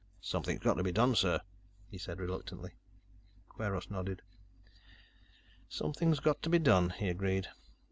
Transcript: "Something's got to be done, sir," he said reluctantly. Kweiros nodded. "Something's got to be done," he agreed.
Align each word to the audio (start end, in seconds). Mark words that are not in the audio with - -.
"Something's 0.19 0.61
got 0.63 0.77
to 0.77 0.83
be 0.83 0.91
done, 0.91 1.13
sir," 1.13 1.41
he 1.87 1.99
said 1.99 2.19
reluctantly. 2.19 2.71
Kweiros 3.49 3.91
nodded. 3.91 4.23
"Something's 5.69 6.19
got 6.19 6.41
to 6.41 6.49
be 6.49 6.57
done," 6.57 6.89
he 6.89 7.07
agreed. 7.07 7.49